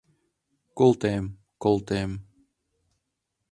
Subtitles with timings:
[0.77, 1.25] —Колтем,
[1.63, 2.11] колтем...